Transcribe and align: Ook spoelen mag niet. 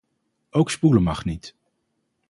Ook 0.49 0.69
spoelen 0.71 1.03
mag 1.03 1.25
niet. 1.25 1.55